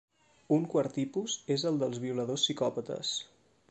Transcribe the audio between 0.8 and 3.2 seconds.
tipus és el dels violadors psicòpates.